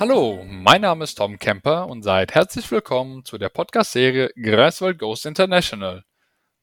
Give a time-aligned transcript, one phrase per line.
[0.00, 5.26] Hallo, mein Name ist Tom Kemper und seid herzlich willkommen zu der Podcast-Serie Greifswald Ghost
[5.26, 6.06] International.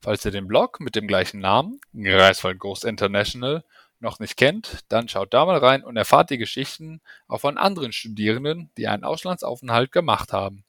[0.02, 3.64] Falls ihr den Blog mit dem gleichen Namen, Greifswald Ghost International,
[4.00, 7.92] noch nicht kennt, dann schaut da mal rein und erfahrt die Geschichten auch von anderen
[7.92, 10.64] Studierenden, die einen Auslandsaufenthalt gemacht haben.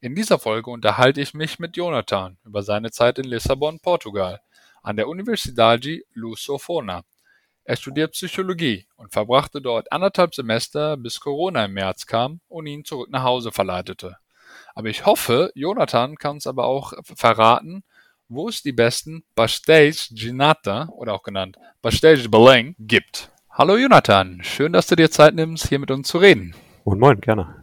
[0.00, 4.40] In dieser Folge unterhalte ich mich mit Jonathan über seine Zeit in Lissabon, Portugal,
[4.82, 7.04] an der Universidade Lusofona.
[7.64, 12.84] Er studiert Psychologie und verbrachte dort anderthalb Semester, bis Corona im März kam und ihn
[12.84, 14.16] zurück nach Hause verleitete.
[14.74, 17.82] Aber ich hoffe, Jonathan kann uns aber auch verraten,
[18.28, 23.30] wo es die besten Pastéis Ginata oder auch genannt Pastéis Belém gibt.
[23.50, 26.54] Hallo Jonathan, schön, dass du dir Zeit nimmst, hier mit uns zu reden.
[26.84, 27.54] Und moin, gerne.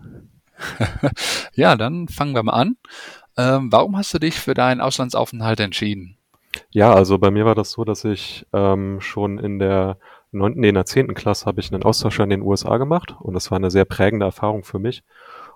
[1.53, 2.77] ja, dann fangen wir mal an.
[3.37, 6.16] Ähm, warum hast du dich für deinen Auslandsaufenthalt entschieden?
[6.69, 9.97] Ja, also bei mir war das so, dass ich ähm, schon in der
[10.31, 13.33] neunten, nee, in der zehnten Klasse habe ich einen Austausch in den USA gemacht und
[13.33, 15.03] das war eine sehr prägende Erfahrung für mich.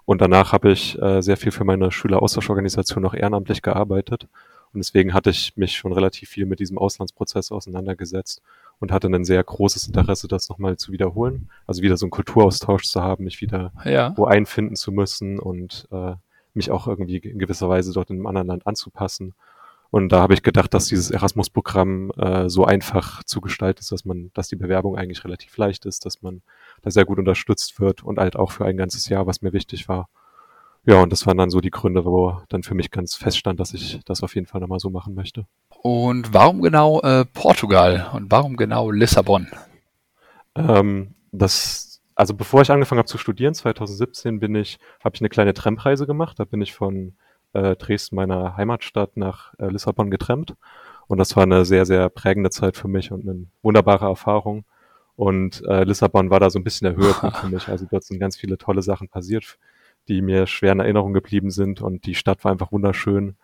[0.06, 4.28] Und danach habe ich äh, sehr viel für meine Schüleraustauschorganisation noch ehrenamtlich gearbeitet.
[4.74, 8.42] Und deswegen hatte ich mich schon relativ viel mit diesem Auslandsprozess auseinandergesetzt
[8.80, 11.50] und hatte ein sehr großes Interesse, das nochmal zu wiederholen.
[11.68, 14.14] Also wieder so einen Kulturaustausch zu haben, mich wieder ja.
[14.16, 16.16] wo einfinden zu müssen und äh,
[16.54, 19.34] mich auch irgendwie in gewisser Weise dort in einem anderen Land anzupassen.
[19.92, 24.06] Und da habe ich gedacht, dass dieses Erasmus-Programm äh, so einfach zu gestalten ist, dass
[24.06, 26.42] man, dass die Bewerbung eigentlich relativ leicht ist, dass man
[26.82, 29.90] da sehr gut unterstützt wird und halt auch für ein ganzes Jahr, was mir wichtig
[29.90, 30.08] war.
[30.86, 33.74] Ja, und das waren dann so die Gründe, wo dann für mich ganz feststand, dass
[33.74, 35.46] ich das auf jeden Fall nochmal so machen möchte.
[35.82, 39.48] Und warum genau äh, Portugal und warum genau Lissabon?
[40.56, 45.30] Ähm, das, also bevor ich angefangen habe zu studieren, 2017 bin ich, habe ich eine
[45.30, 46.40] kleine Trampreise gemacht.
[46.40, 47.14] Da bin ich von
[47.54, 50.56] äh, Dresden, meiner Heimatstadt, nach äh, Lissabon getrennt.
[51.08, 54.66] Und das war eine sehr, sehr prägende Zeit für mich und eine wunderbare Erfahrung.
[55.16, 57.68] Und äh, Lissabon war da so ein bisschen der Höhepunkt für mich.
[57.68, 59.60] Also dort sind ganz viele tolle Sachen passiert,
[60.08, 61.82] die mir schwer in Erinnerung geblieben sind.
[61.82, 63.36] Und die Stadt war einfach wunderschön.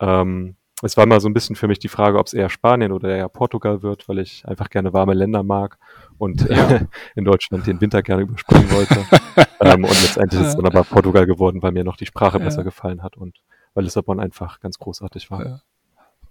[0.00, 2.92] Ähm, es war mal so ein bisschen für mich die Frage, ob es eher Spanien
[2.92, 5.78] oder eher Portugal wird, weil ich einfach gerne warme Länder mag
[6.18, 6.70] und ja.
[6.70, 9.04] äh, in Deutschland den Winter gerne überspringen wollte.
[9.60, 12.44] ähm, und letztendlich ist es dann aber Portugal geworden, weil mir noch die Sprache ja.
[12.44, 13.40] besser gefallen hat und
[13.76, 15.44] weil Lissabon einfach ganz großartig war.
[15.44, 15.60] Ja.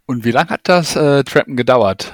[0.07, 2.13] Und wie lange hat das äh, Trappen gedauert?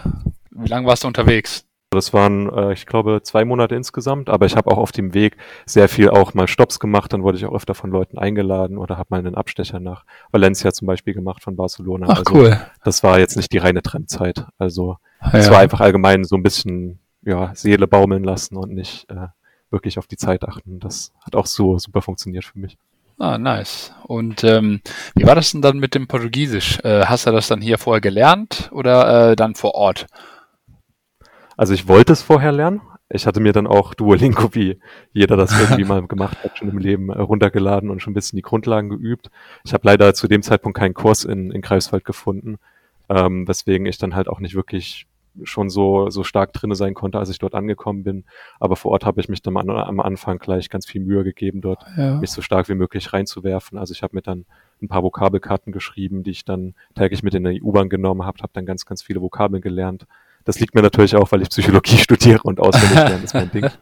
[0.51, 1.65] Wie lange warst du unterwegs?
[1.89, 5.37] Das waren, äh, ich glaube, zwei Monate insgesamt, aber ich habe auch auf dem Weg
[5.65, 8.97] sehr viel auch mal Stops gemacht, dann wurde ich auch öfter von Leuten eingeladen oder
[8.97, 12.07] habe mal einen Abstecher nach Valencia zum Beispiel gemacht von Barcelona.
[12.09, 12.61] Ach, also cool.
[12.83, 14.45] das war jetzt nicht die reine Trampzeit.
[14.57, 14.97] Also
[15.33, 15.51] es ja.
[15.51, 19.27] war einfach allgemein so ein bisschen ja, Seele baumeln lassen und nicht äh,
[19.69, 20.79] wirklich auf die Zeit achten.
[20.79, 22.77] Das hat auch so super funktioniert für mich.
[23.21, 23.93] Ah, nice.
[24.07, 24.81] Und ähm,
[25.13, 26.79] wie war das denn dann mit dem Portugiesisch?
[26.83, 30.07] Äh, hast du das dann hier vorher gelernt oder äh, dann vor Ort?
[31.55, 32.81] Also ich wollte es vorher lernen.
[33.09, 34.79] Ich hatte mir dann auch Duolingo, wie
[35.13, 38.37] jeder das irgendwie mal gemacht hat, schon im Leben äh, runtergeladen und schon ein bisschen
[38.37, 39.29] die Grundlagen geübt.
[39.63, 42.57] Ich habe leider zu dem Zeitpunkt keinen Kurs in, in Greifswald gefunden,
[43.07, 45.05] ähm, weswegen ich dann halt auch nicht wirklich
[45.43, 48.25] schon so, so stark drinne sein konnte, als ich dort angekommen bin.
[48.59, 51.61] Aber vor Ort habe ich mich dann am, am Anfang gleich ganz viel Mühe gegeben,
[51.61, 52.15] dort ja.
[52.15, 53.77] mich so stark wie möglich reinzuwerfen.
[53.77, 54.45] Also ich habe mir dann
[54.81, 58.51] ein paar Vokabelkarten geschrieben, die ich dann täglich mit in der U-Bahn genommen habe, habe
[58.53, 60.05] dann ganz, ganz viele Vokabeln gelernt.
[60.43, 63.69] Das liegt mir natürlich auch, weil ich Psychologie studiere und auswendig lernen ist mein Ding.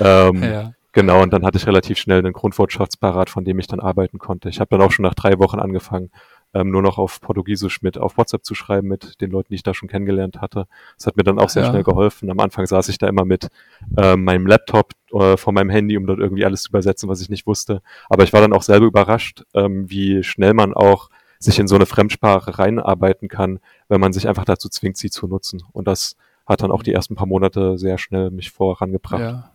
[0.00, 0.72] Ähm, ja.
[0.92, 4.50] Genau, und dann hatte ich relativ schnell einen Grundwortschaftsparat, von dem ich dann arbeiten konnte.
[4.50, 6.10] Ich habe dann auch schon nach drei Wochen angefangen,
[6.54, 9.62] ähm, nur noch auf Portugiesisch mit auf WhatsApp zu schreiben mit den Leuten, die ich
[9.62, 10.66] da schon kennengelernt hatte.
[10.96, 11.70] Das hat mir dann auch sehr ja.
[11.70, 12.30] schnell geholfen.
[12.30, 13.48] Am Anfang saß ich da immer mit
[13.96, 17.28] ähm, meinem Laptop äh, vor meinem Handy, um dort irgendwie alles zu übersetzen, was ich
[17.28, 17.82] nicht wusste.
[18.08, 21.08] Aber ich war dann auch selber überrascht, ähm, wie schnell man auch
[21.38, 23.58] sich in so eine Fremdsprache reinarbeiten kann,
[23.88, 25.62] wenn man sich einfach dazu zwingt, sie zu nutzen.
[25.72, 29.20] Und das hat dann auch die ersten paar Monate sehr schnell mich vorangebracht.
[29.20, 29.50] Ja.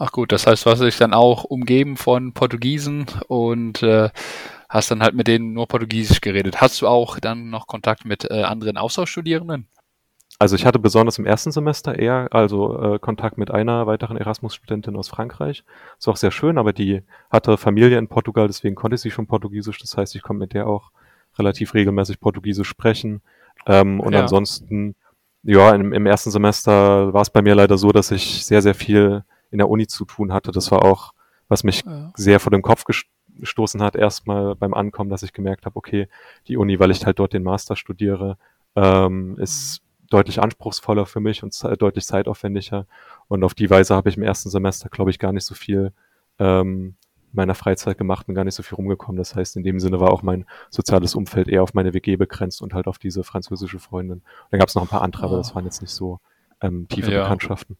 [0.00, 4.10] Ach gut, das heißt, du hast dich dann auch umgeben von Portugiesen und äh,
[4.68, 6.60] hast dann halt mit denen nur Portugiesisch geredet.
[6.60, 9.66] Hast du auch dann noch Kontakt mit äh, anderen Austauschstudierenden?
[10.40, 14.94] Also ich hatte besonders im ersten Semester eher also äh, Kontakt mit einer weiteren Erasmus-Studentin
[14.94, 15.64] aus Frankreich.
[15.98, 19.78] Ist auch sehr schön, aber die hatte Familie in Portugal, deswegen konnte sie schon Portugiesisch.
[19.78, 20.92] Das heißt, ich konnte mit der auch
[21.38, 23.20] relativ regelmäßig Portugiesisch sprechen.
[23.66, 24.20] Ähm, und ja.
[24.20, 24.94] ansonsten,
[25.42, 28.74] ja, im, im ersten Semester war es bei mir leider so, dass ich sehr, sehr
[28.74, 30.52] viel in der Uni zu tun hatte.
[30.52, 31.14] Das war auch,
[31.48, 32.12] was mich ja.
[32.14, 33.17] sehr vor dem Kopf gestoßen
[33.82, 36.08] hat, erstmal beim Ankommen, dass ich gemerkt habe, okay,
[36.46, 38.38] die Uni, weil ich halt dort den Master studiere,
[38.76, 42.86] ähm, ist deutlich anspruchsvoller für mich und deutlich zeitaufwendiger.
[43.28, 45.92] Und auf die Weise habe ich im ersten Semester, glaube ich, gar nicht so viel
[46.38, 46.94] ähm,
[47.32, 49.18] meiner Freizeit gemacht und gar nicht so viel rumgekommen.
[49.18, 52.62] Das heißt, in dem Sinne war auch mein soziales Umfeld eher auf meine WG begrenzt
[52.62, 54.18] und halt auf diese französische Freundin.
[54.18, 56.20] Und dann gab es noch ein paar andere, aber das waren jetzt nicht so
[56.60, 57.22] ähm, tiefe ja.
[57.22, 57.76] Bekanntschaften.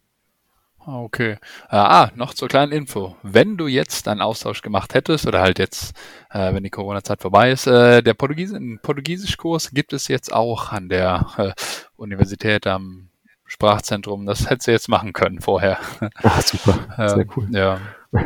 [0.80, 1.36] Ah, okay.
[1.68, 3.16] Ah, noch zur kleinen Info.
[3.22, 5.94] Wenn du jetzt einen Austausch gemacht hättest oder halt jetzt,
[6.30, 10.88] äh, wenn die Corona-Zeit vorbei ist, äh, der Portugies Portugiesischkurs gibt es jetzt auch an
[10.88, 11.52] der äh,
[11.96, 13.10] Universität am
[13.44, 14.24] Sprachzentrum.
[14.24, 15.78] Das hättest du jetzt machen können vorher.
[16.22, 16.78] Ah, super.
[16.96, 17.48] Sehr cool.
[17.50, 17.80] Ja.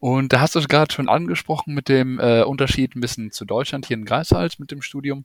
[0.00, 3.44] Und da hast du es gerade schon angesprochen mit dem äh, Unterschied ein bisschen zu
[3.44, 5.24] Deutschland hier in Greifswald mit dem Studium.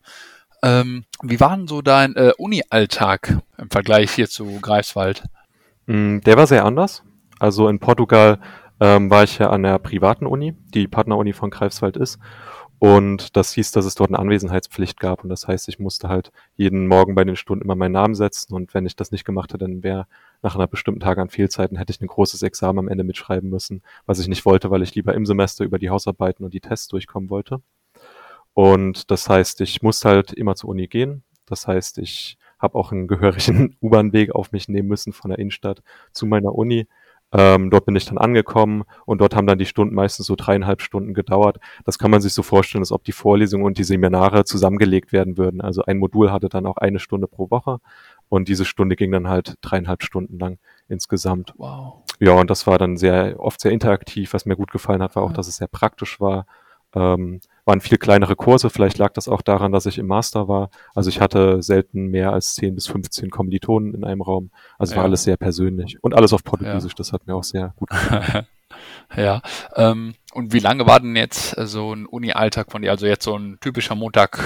[0.63, 5.23] Ähm, wie war denn so dein äh, Uni-Alltag im Vergleich hier zu Greifswald?
[5.87, 7.03] Mm, der war sehr anders.
[7.39, 8.39] Also in Portugal
[8.79, 12.19] ähm, war ich ja an der privaten Uni, die Partneruni von Greifswald ist.
[12.79, 15.23] Und das hieß, dass es dort eine Anwesenheitspflicht gab.
[15.23, 18.53] Und das heißt, ich musste halt jeden Morgen bei den Stunden immer meinen Namen setzen.
[18.53, 20.05] Und wenn ich das nicht gemacht hätte, dann wäre
[20.41, 23.83] nach einer bestimmten Tag an Fehlzeiten, hätte ich ein großes Examen am Ende mitschreiben müssen,
[24.05, 26.89] was ich nicht wollte, weil ich lieber im Semester über die Hausarbeiten und die Tests
[26.89, 27.61] durchkommen wollte.
[28.53, 31.23] Und das heißt, ich musste halt immer zur Uni gehen.
[31.45, 35.83] Das heißt, ich habe auch einen gehörigen U-Bahn-Weg auf mich nehmen müssen von der Innenstadt
[36.11, 36.87] zu meiner Uni.
[37.35, 40.81] Ähm, dort bin ich dann angekommen und dort haben dann die Stunden meistens so dreieinhalb
[40.81, 41.57] Stunden gedauert.
[41.83, 45.35] Das kann man sich so vorstellen, als ob die Vorlesungen und die Seminare zusammengelegt werden
[45.35, 45.59] würden.
[45.59, 47.79] Also ein Modul hatte dann auch eine Stunde pro Woche
[48.29, 51.53] und diese Stunde ging dann halt dreieinhalb Stunden lang insgesamt.
[51.57, 52.03] Wow.
[52.19, 54.33] Ja, und das war dann sehr oft sehr interaktiv.
[54.33, 56.45] Was mir gut gefallen hat, war auch, dass es sehr praktisch war.
[56.95, 58.69] Ähm, waren viel kleinere Kurse.
[58.69, 60.69] Vielleicht lag das auch daran, dass ich im Master war.
[60.93, 64.51] Also ich hatte selten mehr als 10 bis 15 Kommilitonen in einem Raum.
[64.77, 64.97] Also ja.
[64.97, 66.93] war alles sehr persönlich und alles auf Portugiesisch.
[66.93, 66.97] Ja.
[66.97, 68.47] Das hat mir auch sehr gut gefallen.
[69.15, 69.41] ja.
[69.75, 72.91] Ähm, und wie lange war denn jetzt äh, so ein Uni-Alltag von dir?
[72.91, 74.39] Also jetzt so ein typischer Montag,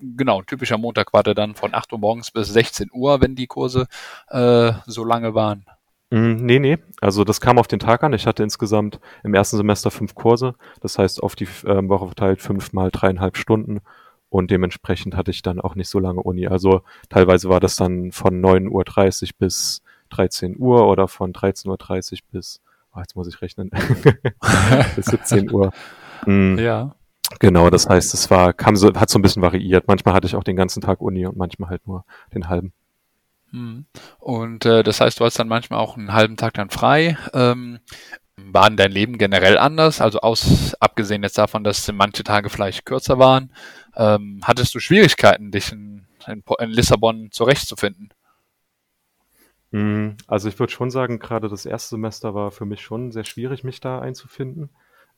[0.00, 3.34] genau, ein typischer Montag war der dann von 8 Uhr morgens bis 16 Uhr, wenn
[3.34, 3.86] die Kurse
[4.28, 5.66] äh, so lange waren.
[6.10, 6.78] Mm, nee, nee.
[7.00, 8.12] Also das kam auf den Tag an.
[8.12, 10.54] Ich hatte insgesamt im ersten Semester fünf Kurse.
[10.80, 13.80] Das heißt, auf die ähm, Woche verteilt fünf mal dreieinhalb Stunden.
[14.30, 16.46] Und dementsprechend hatte ich dann auch nicht so lange Uni.
[16.46, 22.18] Also teilweise war das dann von 9.30 Uhr bis 13 Uhr oder von 13.30 Uhr
[22.32, 22.60] bis,
[22.94, 23.70] oh, jetzt muss ich rechnen,
[24.96, 25.72] bis 17 Uhr.
[26.26, 26.58] Mhm.
[26.58, 26.94] Ja.
[27.40, 29.86] Genau, das heißt, es war, kam so, hat so ein bisschen variiert.
[29.86, 32.04] Manchmal hatte ich auch den ganzen Tag Uni und manchmal halt nur
[32.34, 32.72] den halben.
[33.50, 33.86] Mhm.
[34.18, 37.16] Und äh, das heißt, du hast dann manchmal auch einen halben Tag dann frei.
[37.32, 37.80] Ähm,
[38.36, 40.00] war dein Leben generell anders?
[40.00, 43.52] Also aus, abgesehen jetzt davon, dass manche Tage vielleicht kürzer waren,
[43.96, 48.10] ähm, hattest du Schwierigkeiten, dich in, in, in Lissabon zurechtzufinden?
[49.70, 50.16] Mhm.
[50.26, 53.64] Also ich würde schon sagen, gerade das erste Semester war für mich schon sehr schwierig,
[53.64, 54.70] mich da einzufinden.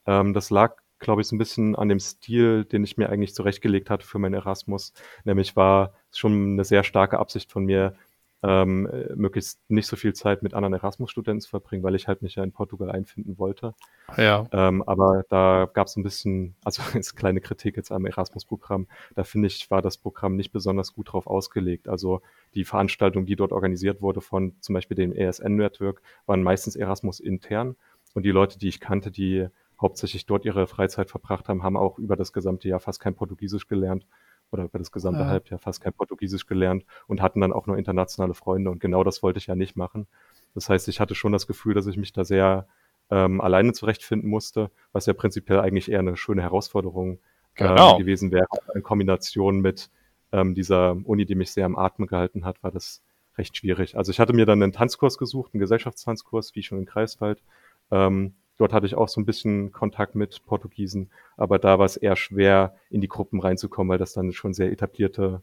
[0.06, 3.35] Ähm, das lag, glaube ich, so ein bisschen an dem Stil, den ich mir eigentlich
[3.35, 4.93] zurechtgelegt hatte für meinen Erasmus.
[5.25, 7.94] Nämlich war es schon eine sehr starke Absicht von mir,
[8.43, 12.23] ähm, äh, möglichst nicht so viel Zeit mit anderen Erasmus-Studenten zu verbringen, weil ich halt
[12.23, 13.75] mich ja in Portugal einfinden wollte.
[14.17, 14.47] Ja.
[14.53, 18.87] Ähm, aber da gab es ein bisschen, also jetzt kleine Kritik jetzt am Erasmus-Programm.
[19.15, 21.89] Da finde ich, war das Programm nicht besonders gut drauf ausgelegt.
[21.89, 22.23] Also
[22.55, 27.77] die Veranstaltung, die dort organisiert wurde von zum Beispiel dem ESN-Network, waren meistens Erasmus intern.
[28.15, 29.49] Und die Leute, die ich kannte, die
[29.81, 33.67] hauptsächlich dort ihre Freizeit verbracht haben, haben auch über das gesamte Jahr fast kein Portugiesisch
[33.67, 34.07] gelernt
[34.52, 35.26] oder über das gesamte ja.
[35.26, 38.70] Halbjahr fast kein Portugiesisch gelernt und hatten dann auch nur internationale Freunde.
[38.70, 40.06] Und genau das wollte ich ja nicht machen.
[40.55, 42.67] Das heißt, ich hatte schon das Gefühl, dass ich mich da sehr
[43.11, 47.19] ähm, alleine zurechtfinden musste, was ja prinzipiell eigentlich eher eine schöne Herausforderung
[47.57, 47.92] ähm, genau.
[47.92, 48.47] ähm, gewesen wäre.
[48.75, 49.90] In Kombination mit
[50.33, 53.02] ähm, dieser Uni, die mich sehr am Atmen gehalten hat, war das
[53.37, 53.97] recht schwierig.
[53.97, 57.42] Also ich hatte mir dann einen Tanzkurs gesucht, einen Gesellschaftstanzkurs, wie schon in Kreiswald.
[57.90, 61.97] Ähm, Dort hatte ich auch so ein bisschen Kontakt mit Portugiesen, aber da war es
[61.97, 65.40] eher schwer, in die Gruppen reinzukommen, weil das dann schon sehr etablierte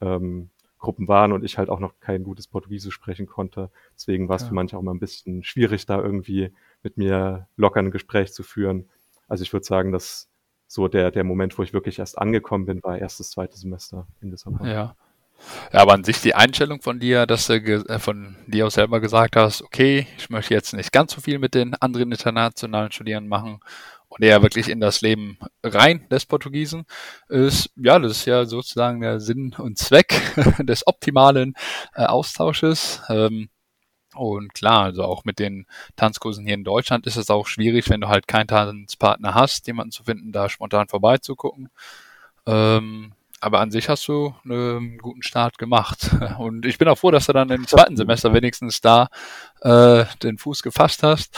[0.00, 3.70] ähm, Gruppen waren und ich halt auch noch kein gutes Portugiesisch sprechen konnte.
[3.96, 4.48] Deswegen war es ja.
[4.48, 6.52] für manche auch mal ein bisschen schwierig, da irgendwie
[6.84, 8.88] mit mir locker ein Gespräch zu führen.
[9.26, 10.28] Also ich würde sagen, dass
[10.68, 14.30] so der, der Moment, wo ich wirklich erst angekommen bin, war erstes, zweites Semester in
[14.30, 14.64] Lissabon.
[14.64, 14.94] Ja.
[15.72, 19.00] Ja, aber an sich die Einstellung von dir, dass du äh, von dir aus selber
[19.00, 23.28] gesagt hast, okay, ich möchte jetzt nicht ganz so viel mit den anderen internationalen Studierenden
[23.28, 23.60] machen
[24.08, 26.84] und eher wirklich in das Leben rein des Portugiesen,
[27.28, 30.20] ist, ja, das ist ja sozusagen der Sinn und Zweck
[30.58, 31.54] des optimalen
[31.94, 33.00] äh, Austausches.
[33.08, 33.48] Ähm,
[34.14, 38.00] und klar, also auch mit den Tanzkursen hier in Deutschland ist es auch schwierig, wenn
[38.00, 41.70] du halt keinen Tanzpartner hast, jemanden zu finden, da spontan vorbeizugucken.
[42.46, 46.10] Ähm, aber an sich hast du einen guten Start gemacht.
[46.38, 49.08] Und ich bin auch froh, dass du dann im zweiten Semester wenigstens da
[49.62, 51.36] äh, den Fuß gefasst hast.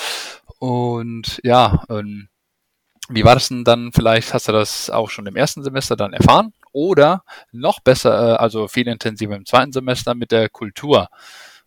[0.59, 2.29] Und ja, ähm,
[3.09, 3.93] wie war das denn dann?
[3.93, 8.37] Vielleicht hast du das auch schon im ersten Semester dann erfahren oder noch besser, äh,
[8.37, 11.09] also viel intensiver im zweiten Semester mit der Kultur.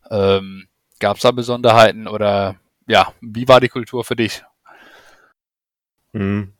[0.09, 0.67] Ähm,
[0.99, 2.55] Gab es da Besonderheiten oder
[2.87, 4.43] ja, wie war die Kultur für dich?
[6.13, 6.53] Mhm.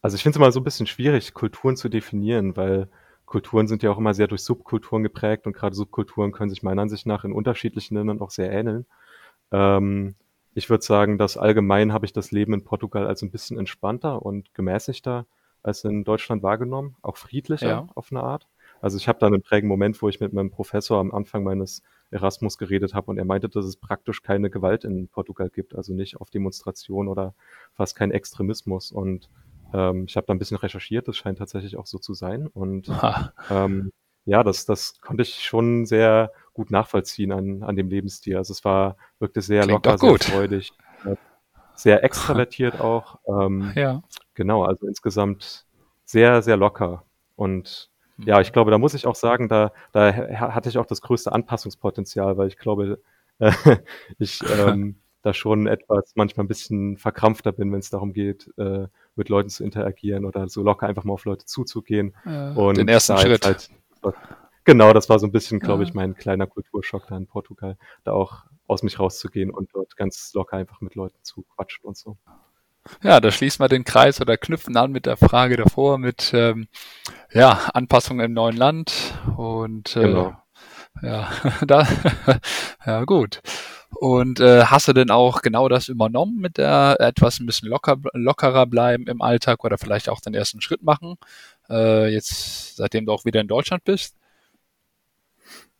[0.00, 2.88] Also ich finde es immer so ein bisschen schwierig, Kulturen zu definieren, weil
[3.26, 6.82] Kulturen sind ja auch immer sehr durch Subkulturen geprägt und gerade Subkulturen können sich meiner
[6.82, 8.86] Ansicht nach in unterschiedlichen Ländern auch sehr ähneln.
[9.50, 10.14] Ähm,
[10.54, 14.24] ich würde sagen, dass allgemein habe ich das Leben in Portugal als ein bisschen entspannter
[14.24, 15.26] und gemäßigter
[15.62, 17.86] als in Deutschland wahrgenommen, auch friedlicher Ja.
[17.94, 18.46] auf eine Art.
[18.80, 21.82] Also ich habe da einen prägenden Moment, wo ich mit meinem Professor am Anfang meines
[22.10, 25.94] Erasmus geredet habe und er meinte, dass es praktisch keine Gewalt in Portugal gibt, also
[25.94, 27.34] nicht auf Demonstrationen oder
[27.72, 28.92] fast kein Extremismus.
[28.92, 29.30] Und
[29.72, 32.46] ähm, ich habe da ein bisschen recherchiert, das scheint tatsächlich auch so zu sein.
[32.46, 33.92] Und Ha, ähm,
[34.24, 38.36] ja, das, das konnte ich schon sehr gut nachvollziehen an, an dem Lebensstil.
[38.36, 40.72] Also es war, wirkte sehr Klingt locker, sehr freudig,
[41.04, 41.16] äh,
[41.74, 43.18] sehr extravertiert auch.
[43.26, 44.02] Ähm, ja.
[44.34, 45.66] genau, also insgesamt
[46.04, 47.04] sehr, sehr locker.
[47.36, 50.86] Und ja, ich glaube, da muss ich auch sagen, da, da ha- hatte ich auch
[50.86, 53.00] das größte Anpassungspotenzial, weil ich glaube,
[53.40, 53.52] äh,
[54.18, 58.86] ich ähm, da schon etwas manchmal ein bisschen verkrampfter bin, wenn es darum geht, äh,
[59.16, 62.14] mit Leuten zu interagieren oder so locker einfach mal auf Leute zuzugehen.
[62.24, 63.44] Ja, Und den ersten jetzt Schritt.
[63.46, 63.70] Halt,
[64.64, 65.88] genau, das war so ein bisschen, glaube Ja.
[65.88, 70.32] ich, mein kleiner Kulturschock da in Portugal, da auch aus mich rauszugehen und dort ganz
[70.34, 72.16] locker einfach mit Leuten zu quatschen und so.
[73.02, 76.68] Ja, da schließen wir den Kreis oder knüpfen an mit der Frage davor mit ähm,
[77.32, 80.36] ja, Anpassung im neuen Land und äh, Genau.
[81.02, 81.30] ja,
[81.66, 81.86] da
[82.86, 83.40] ja gut.
[83.94, 87.96] Und äh, hast du denn auch genau das übernommen mit der etwas ein bisschen locker,
[88.12, 91.16] lockerer bleiben im Alltag oder vielleicht auch den ersten Schritt machen?
[91.68, 94.16] Äh, jetzt, seitdem du auch wieder in Deutschland bist?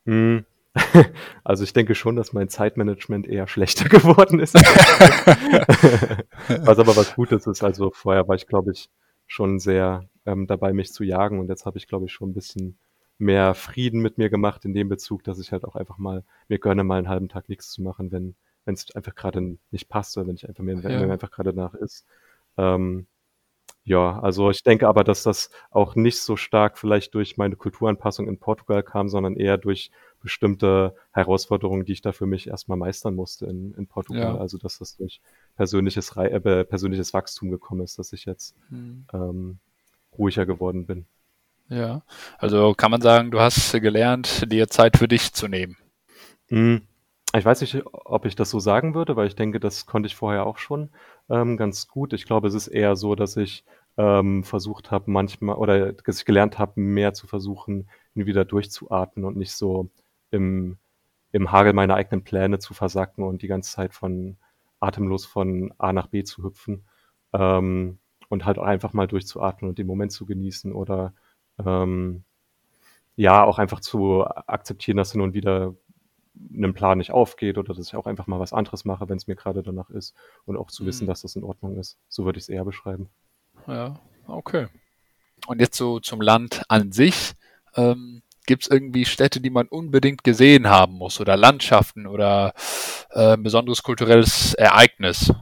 [0.07, 0.45] Hm.
[1.45, 4.55] Also ich denke schon, dass mein Zeitmanagement eher schlechter geworden ist.
[6.49, 7.63] was aber was Gutes ist.
[7.63, 8.89] Also vorher war ich, glaube ich,
[9.27, 12.35] schon sehr ähm, dabei, mich zu jagen und jetzt habe ich, glaube ich, schon ein
[12.35, 12.79] bisschen
[13.19, 16.59] mehr Frieden mit mir gemacht in dem Bezug, dass ich halt auch einfach mal mir
[16.59, 18.35] gönne, mal einen halben Tag nichts zu machen, wenn
[18.67, 21.07] wenn es einfach gerade nicht passt oder wenn ich einfach mir, Ja.
[21.07, 22.07] mir einfach gerade nach ist.
[22.57, 23.07] Ähm,
[23.85, 28.29] ja, also ich denke aber, dass das auch nicht so stark vielleicht durch meine Kulturanpassung
[28.29, 29.91] in Portugal kam, sondern eher durch
[30.21, 34.35] bestimmte Herausforderungen, die ich da für mich erstmal meistern musste in, in Portugal.
[34.35, 34.39] Ja.
[34.39, 35.21] Also dass das durch
[35.57, 39.05] persönliches, äh, persönliches Wachstum gekommen ist, dass ich jetzt Hm.
[39.13, 39.59] ähm,
[40.17, 41.07] ruhiger geworden bin.
[41.69, 42.03] Ja,
[42.39, 45.77] also kann man sagen, du hast gelernt, dir Zeit für dich zu nehmen.
[46.49, 46.83] Hm,
[47.37, 50.15] Ich weiß nicht, ob ich das so sagen würde, weil ich denke, das konnte ich
[50.17, 50.91] vorher auch schon
[51.31, 52.13] ähm, ganz gut.
[52.13, 53.65] Ich glaube, es ist eher so, dass ich
[53.97, 59.37] ähm, versucht habe, manchmal oder dass ich gelernt habe, mehr zu versuchen, wieder durchzuatmen und
[59.37, 59.91] nicht so
[60.31, 60.79] im,
[61.33, 64.37] im Hagel meiner eigenen Pläne zu versacken und die ganze Zeit von
[64.81, 66.85] atemlos von A nach B zu hüpfen.
[67.33, 71.13] Ähm, und halt auch einfach mal durchzuatmen und den Moment zu genießen oder
[71.65, 72.25] ähm,
[73.17, 75.75] ja, auch einfach zu akzeptieren, dass hin und wieder
[76.53, 79.27] einem Plan nicht aufgeht oder dass ich auch einfach mal was anderes mache, wenn es
[79.29, 80.15] mir gerade danach ist
[80.47, 81.09] und auch zu wissen, Mhm.
[81.09, 81.97] dass das in Ordnung ist.
[82.09, 83.09] So würde ich es eher beschreiben.
[83.69, 84.67] Ja, okay.
[85.47, 87.33] Und jetzt so zum Land an sich.
[87.77, 92.53] Ähm, Gibt es irgendwie Städte, die man unbedingt gesehen haben muss oder Landschaften oder
[93.11, 95.33] äh, ein besonderes kulturelles Ereignis?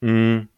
[0.00, 0.48] Mm,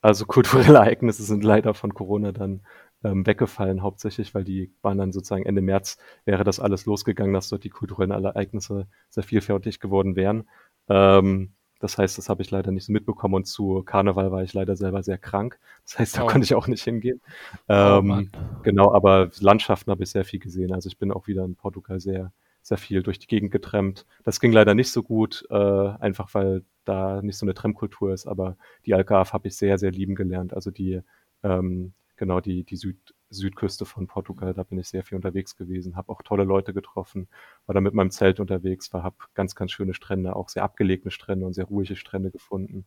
[0.00, 2.62] Also kulturelle Ereignisse sind leider von Corona dann
[3.04, 7.48] ähm, weggefallen, hauptsächlich, weil die waren dann sozusagen Ende März wäre das alles losgegangen, dass
[7.48, 10.48] dort die kulturellen Ereignisse sehr vielfältig geworden wären.
[10.88, 14.52] Ähm, das heißt, das habe ich leider nicht so mitbekommen und zu Karneval war ich
[14.52, 15.60] leider selber sehr krank.
[15.84, 16.26] Das heißt, da Oh.
[16.26, 17.20] konnte ich auch nicht hingehen.
[17.68, 18.30] Oh Ähm, Mann.
[18.62, 20.72] Genau, aber Landschaften habe ich sehr viel gesehen.
[20.72, 24.06] Also ich bin auch wieder in Portugal sehr, sehr viel durch die Gegend getrennt.
[24.24, 28.26] Das ging leider nicht so gut, äh, einfach weil da nicht so eine Trennkultur ist,
[28.26, 30.54] aber die Algarve habe ich sehr, sehr lieben gelernt.
[30.54, 31.00] Also die,
[31.44, 32.98] ähm, genau, die, die Süd,
[33.30, 37.28] Südküste von Portugal, da bin ich sehr viel unterwegs gewesen, habe auch tolle Leute getroffen,
[37.66, 41.10] war da mit meinem Zelt unterwegs, war, habe ganz, ganz schöne Strände, auch sehr abgelegene
[41.10, 42.84] Strände und sehr ruhige Strände gefunden.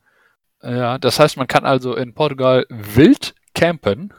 [0.62, 4.12] Ja, das heißt, man kann also in Portugal wild campen.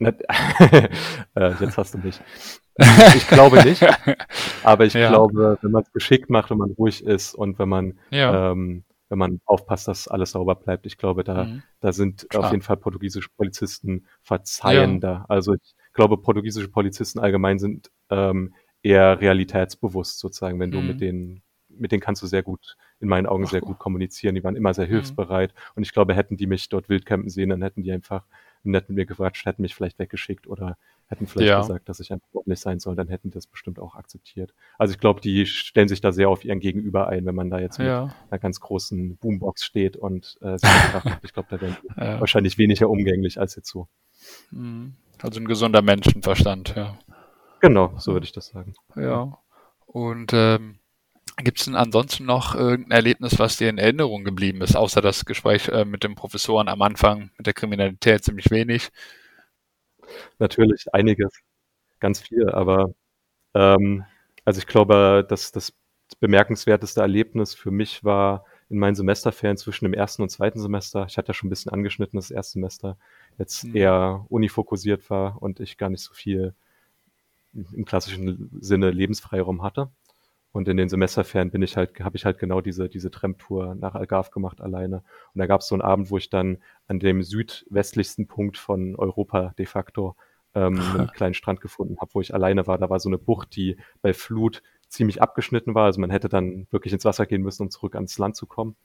[1.34, 2.20] Äh, jetzt hast du mich.
[3.16, 3.84] Ich glaube nicht,
[4.64, 5.08] aber ich Ja.
[5.08, 8.52] glaube, wenn man es geschickt macht, wenn man ruhig ist und wenn man, Ja.
[8.52, 11.62] ähm, wenn man aufpasst, dass alles sauber bleibt, ich glaube, da, Mhm.
[11.80, 12.34] da sind Klar.
[12.34, 15.24] auf jeden Fall portugiesische Polizisten verzeihender.
[15.28, 20.82] Also ich glaube, portugiesische Polizisten allgemein sind ähm, eher realitätsbewusst sozusagen, wenn du Mhm.
[20.82, 23.78] mit denen, mit denen kannst du sehr gut, in meinen Augen Ach, sehr gut.
[23.78, 24.34] kommunizieren.
[24.34, 25.18] Die waren immer sehr Mhm.
[25.18, 28.26] hilfsbereit und ich glaube, hätten die mich dort wildcampen sehen, dann hätten die einfach
[28.62, 30.76] nett mit mir gequatscht, hätten mich vielleicht weggeschickt oder
[31.08, 31.60] hätten vielleicht Ja.
[31.60, 34.54] gesagt, dass ich einfach ordentlich sein soll, dann hätten die das bestimmt auch akzeptiert.
[34.78, 37.58] Also ich glaube, die stellen sich da sehr auf ihren Gegenüber ein, wenn man da
[37.58, 38.14] jetzt mit Ja.
[38.30, 40.56] einer ganz großen Boombox steht und äh.
[41.24, 42.20] Ich glaube, da wären Ja.
[42.20, 43.88] wahrscheinlich weniger umgänglich als jetzt so.
[44.50, 44.94] Mhm.
[45.20, 46.96] Also ein gesunder Menschenverstand, ja.
[47.60, 48.74] Genau, so würde ich das sagen.
[48.94, 49.36] Ja.
[49.86, 50.78] Und ähm,
[51.38, 55.24] gibt es denn ansonsten noch irgendein Erlebnis, was dir in Erinnerung geblieben ist, außer das
[55.24, 58.90] Gespräch äh, mit dem Professoren am Anfang mit der Kriminalität ziemlich wenig?
[60.38, 61.32] Natürlich einiges,
[62.00, 62.94] ganz viel, aber
[63.54, 64.04] ähm,
[64.44, 65.72] also ich glaube, dass das
[66.20, 71.06] bemerkenswerteste Erlebnis für mich war in meinen Semesterferien zwischen dem ersten und zweiten Semester.
[71.08, 72.98] Ich hatte ja schon ein bisschen angeschnitten, das erste Semester
[73.38, 73.76] jetzt mhm.
[73.76, 76.54] eher unifokussiert war und ich gar nicht so viel
[77.52, 79.90] im klassischen Sinne Lebensfreiraum hatte.
[80.52, 83.94] Und in den Semesterferien bin ich halt, habe ich halt genau diese, diese Tramtour nach
[83.94, 85.02] Algarve gemacht alleine.
[85.34, 88.96] Und da gab es so einen Abend, wo ich dann an dem südwestlichsten Punkt von
[88.96, 90.16] Europa de facto
[90.54, 92.78] ähm, einen kleinen Strand gefunden habe, wo ich alleine war.
[92.78, 95.84] Da war so eine Bucht, die bei Flut ziemlich abgeschnitten war.
[95.84, 98.76] Also man hätte dann wirklich ins Wasser gehen müssen, um zurück ans Land zu kommen.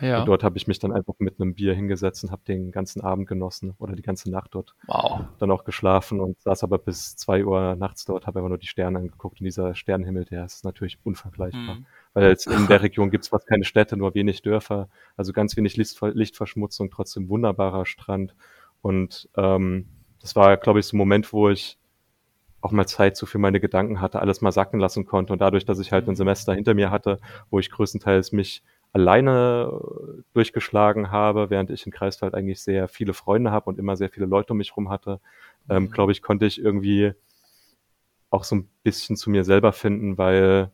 [0.00, 0.20] Ja.
[0.20, 3.00] Und dort habe ich mich dann einfach mit einem Bier hingesetzt und habe den ganzen
[3.02, 4.74] Abend genossen oder die ganze Nacht dort.
[4.86, 5.24] Wow.
[5.38, 8.66] Dann auch geschlafen und saß aber bis zwei Uhr nachts dort, habe einfach nur die
[8.66, 11.76] Sterne angeguckt und dieser Sternenhimmel, der ist natürlich unvergleichbar.
[11.76, 11.86] Mhm.
[12.14, 15.56] Weil jetzt in der Region gibt es fast keine Städte, nur wenig Dörfer, also ganz
[15.56, 18.34] wenig Lichtverschmutzung, trotzdem wunderbarer Strand.
[18.82, 19.86] Und ähm,
[20.20, 21.78] das war, glaube ich, so ein Moment, wo ich
[22.62, 25.32] auch mal Zeit so für meine Gedanken hatte, alles mal sacken lassen konnte.
[25.32, 27.18] Und dadurch, dass ich halt ein Semester hinter mir hatte,
[27.50, 33.14] wo ich größtenteils mich alleine äh, durchgeschlagen habe, während ich in Kreiswald eigentlich sehr viele
[33.14, 35.20] Freunde habe und immer sehr viele Leute um mich rum hatte,
[35.68, 35.90] ähm, mhm.
[35.90, 37.14] glaube ich, konnte ich irgendwie
[38.30, 40.70] auch so ein bisschen zu mir selber finden, weil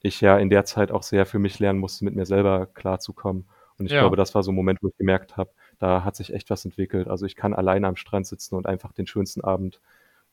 [0.00, 3.46] ich ja in der Zeit auch sehr für mich lernen musste, mit mir selber klarzukommen.
[3.78, 4.00] Und ich ja.
[4.00, 6.64] glaube, das war so ein Moment, wo ich gemerkt habe, da hat sich echt was
[6.64, 7.08] entwickelt.
[7.08, 9.80] Also ich kann alleine am Strand sitzen und einfach den schönsten Abend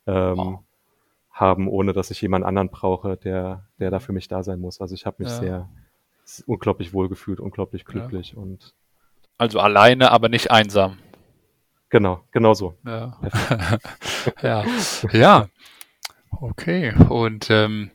[0.05, 0.59] ähm, wow.
[1.31, 4.79] haben, ohne dass ich jemand anderen brauche, der, der da für mich da sein muss.
[4.79, 5.39] Also ich habe mich ja.
[5.39, 5.69] sehr,
[6.45, 8.37] unglaublich wohlgefühlt, unglaublich glücklich ja.
[8.37, 8.73] und
[9.37, 10.99] also alleine, aber nicht einsam.
[11.89, 12.75] Genau, genau so.
[12.85, 13.19] Ja,
[14.41, 14.65] ja.
[15.11, 15.47] ja.
[16.31, 16.93] Okay.
[17.09, 17.91] Und ähm,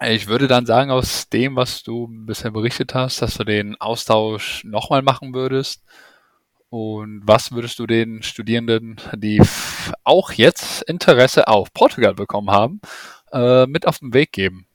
[0.00, 4.64] ich würde dann sagen, aus dem, was du bisher berichtet hast, dass du den Austausch
[4.64, 5.84] nochmal machen würdest.
[6.70, 9.42] Und was würdest du den Studierenden, die
[10.04, 12.80] auch jetzt Interesse auf Portugal bekommen haben,
[13.30, 14.66] äh, mit auf den Weg geben?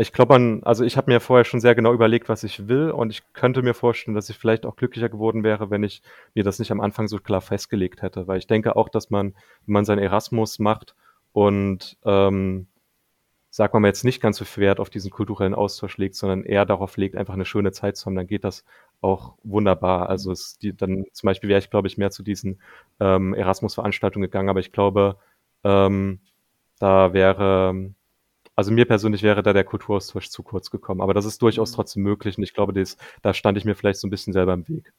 [0.00, 3.10] Ich glaube also ich habe mir vorher schon sehr genau überlegt, was ich will und
[3.10, 6.02] ich könnte mir vorstellen, dass ich vielleicht auch glücklicher geworden wäre, wenn ich
[6.34, 9.34] mir das nicht am Anfang so klar festgelegt hätte, weil ich denke auch, dass man,
[9.66, 10.94] wenn man sein Erasmus macht
[11.32, 12.68] und ähm,
[13.50, 16.66] sagt man jetzt nicht ganz so viel Wert auf diesen kulturellen Austausch legt, sondern eher
[16.66, 18.64] darauf legt, einfach eine schöne Zeit zu haben, dann geht das
[19.00, 20.08] auch wunderbar.
[20.10, 22.60] Also es, die, dann zum Beispiel wäre ich, glaube ich, mehr zu diesen
[23.00, 25.16] ähm, Erasmus-Veranstaltungen gegangen, aber ich glaube,
[25.64, 26.20] ähm,
[26.78, 27.94] da wäre
[28.58, 31.74] also mir persönlich wäre da der Kulturaustausch zu kurz gekommen, aber das ist durchaus mhm.
[31.76, 34.52] trotzdem möglich und ich glaube, das, da stand ich mir vielleicht so ein bisschen selber
[34.52, 34.92] im Weg.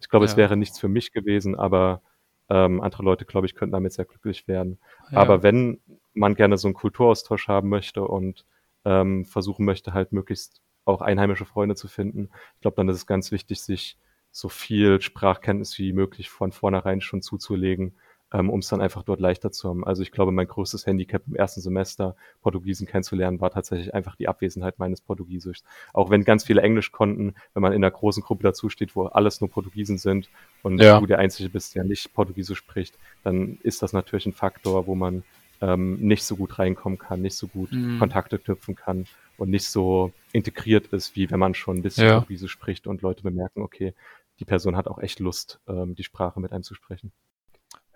[0.00, 0.30] Ich glaube, ja.
[0.30, 2.00] es wäre nichts für mich gewesen, aber
[2.48, 4.78] ähm, andere Leute, glaube ich, könnten damit sehr glücklich werden.
[5.10, 5.18] Ja.
[5.18, 5.82] Aber wenn
[6.14, 8.46] man gerne so einen Kulturaustausch haben möchte und
[8.86, 13.06] ähm, versuchen möchte, halt möglichst auch einheimische Freunde zu finden, ich glaube, dann ist es
[13.06, 13.98] ganz wichtig, sich
[14.30, 17.94] so viel Sprachkenntnis wie möglich von vornherein schon zuzulegen,
[18.32, 19.84] ähm, um es dann einfach dort leichter zu haben.
[19.84, 24.28] Also ich glaube, mein größtes Handicap im ersten Semester, Portugiesen kennenzulernen, war tatsächlich einfach die
[24.28, 25.62] Abwesenheit meines Portugiesischs.
[25.92, 29.06] Auch wenn ganz viele Englisch konnten, wenn man in einer großen Gruppe dazu steht, wo
[29.06, 30.30] alles nur Portugiesen sind
[30.62, 30.98] und ja.
[30.98, 34.94] du der Einzige bist, der nicht Portugiesisch spricht, dann ist das natürlich ein Faktor, wo
[34.94, 35.24] man
[35.60, 37.98] ähm, nicht so gut reinkommen kann, nicht so gut mhm.
[37.98, 42.14] Kontakte knüpfen kann und nicht so integriert ist, wie wenn man schon ein bisschen ja.
[42.14, 43.94] Portugiesisch spricht und Leute bemerken, okay,
[44.40, 47.12] die Person hat auch echt Lust, ähm, die Sprache mit einem zu sprechen.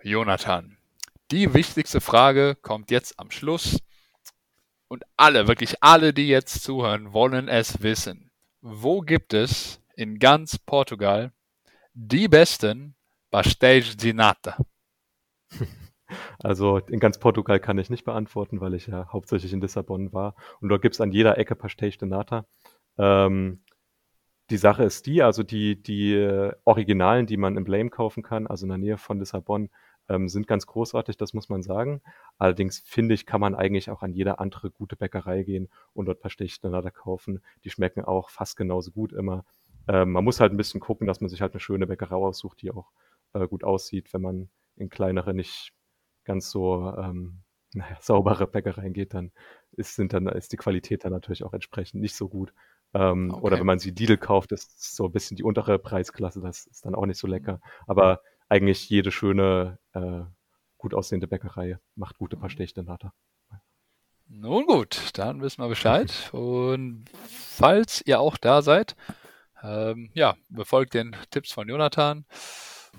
[0.03, 0.77] Jonathan,
[1.31, 3.79] die wichtigste Frage kommt jetzt am Schluss.
[4.87, 8.31] Und alle, wirklich alle, die jetzt zuhören, wollen es wissen.
[8.61, 11.33] Wo gibt es in ganz Portugal
[11.93, 12.95] die besten
[13.31, 14.57] Pastéis de Nata?
[16.39, 20.35] Also in ganz Portugal kann ich nicht beantworten, weil ich ja hauptsächlich in Lissabon war.
[20.61, 22.45] Und dort gibt es an jeder Ecke Pastéis de Nata.
[22.97, 23.61] Ähm,
[24.49, 28.47] die Sache ist die, also die, die äh, Originalen, die man im Blame kaufen kann,
[28.47, 29.69] also in der Nähe von Lissabon,
[30.09, 32.01] ähm, sind ganz großartig, das muss man sagen.
[32.37, 36.19] Allerdings finde ich, kann man eigentlich auch an jede andere gute Bäckerei gehen und dort
[36.19, 37.41] ein paar Stechstandard kaufen.
[37.63, 39.45] Die schmecken auch fast genauso gut immer.
[39.87, 42.61] Ähm, man muss halt ein bisschen gucken, dass man sich halt eine schöne Bäckerei aussucht,
[42.61, 42.91] die auch
[43.33, 45.73] äh, gut aussieht, wenn man in kleinere, nicht
[46.23, 47.39] ganz so ähm,
[47.73, 49.31] naja, saubere Bäckereien geht, dann
[49.71, 52.53] ist, sind dann ist die Qualität dann natürlich auch entsprechend nicht so gut.
[52.93, 53.41] Ähm, okay.
[53.41, 56.85] Oder wenn man sie Lidl kauft, ist so ein bisschen die untere Preisklasse, das ist
[56.85, 57.55] dann auch nicht so lecker.
[57.55, 57.83] Mhm.
[57.87, 60.25] Aber eigentlich jede schöne, äh,
[60.77, 63.13] gut aussehende Bäckerei macht gute Pastete-Nata.
[64.29, 66.29] Nun gut, dann wissen wir Bescheid.
[66.33, 68.95] Und falls ihr auch da seid,
[69.63, 72.25] ähm, ja, befolgt den Tipps von Jonathan.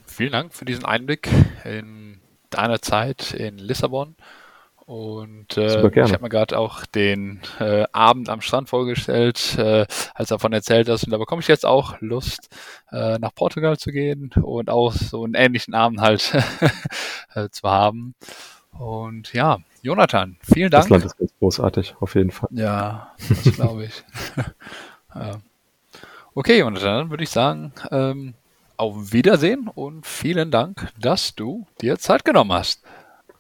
[0.07, 1.29] Vielen Dank für diesen Einblick
[1.65, 4.17] in deine Zeit in Lissabon.
[4.89, 10.31] Und äh, ich habe mir gerade auch den äh, Abend am Strand vorgestellt, äh, als
[10.31, 11.05] davon erzählt hast.
[11.05, 12.49] Und da bekomme ich jetzt auch Lust,
[12.91, 16.33] äh, nach Portugal zu gehen und auch so einen ähnlichen Abend halt
[17.35, 18.15] äh, zu haben.
[18.79, 20.85] Und ja, Jonathan, vielen Dank.
[20.85, 22.49] Das Land ist ganz großartig, auf jeden Fall.
[22.53, 24.05] Ja, das glaube ich.
[26.35, 28.35] Okay, und dann würde ich sagen, ähm,
[28.77, 32.85] auf Wiedersehen und vielen Dank, dass du dir Zeit genommen hast.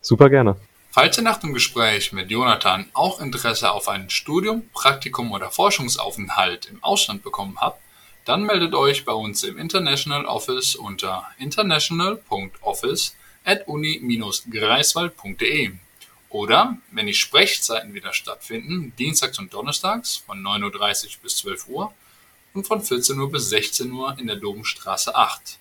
[0.01, 0.57] Super gerne.
[0.99, 6.67] Falls ihr nach dem Gespräch mit Jonathan auch Interesse auf ein Studium, Praktikum oder Forschungsaufenthalt
[6.67, 7.81] im Ausland bekommen habt,
[8.25, 15.71] dann meldet euch bei uns im International Office unter international.office at uni-greifswald.de.
[16.31, 20.71] Oder, wenn die Sprechzeiten wieder stattfinden, dienstags und donnerstags von 9.30 Uhr
[21.23, 21.95] bis 12 Uhr
[22.55, 25.61] und von 14 Uhr bis 16 Uhr in der Dogenstraße 8.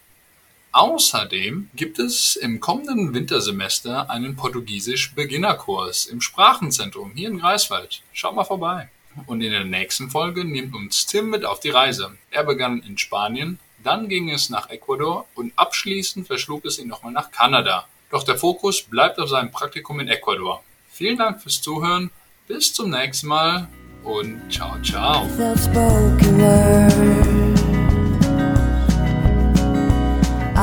[0.72, 8.04] Außerdem gibt es im kommenden Wintersemester einen Portugiesisch-Beginnerkurs im Sprachenzentrum hier in Greifswald.
[8.14, 8.90] Schaut mal vorbei.
[9.26, 12.16] Und in der nächsten Folge nimmt uns Tim mit auf die Reise.
[12.30, 17.14] Er begann in Spanien, dann ging es nach Ecuador und abschließend verschlug es ihn nochmal
[17.14, 17.88] nach Kanada.
[18.12, 20.64] Doch der Fokus bleibt auf seinem Praktikum in Ecuador.
[20.92, 22.12] Vielen Dank fürs Zuhören,
[22.48, 23.68] bis zum nächsten Mal
[24.04, 25.28] und ciao, ciao.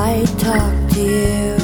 [0.07, 1.57] I talk to you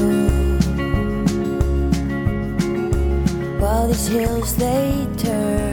[3.60, 5.69] while these hills they turn.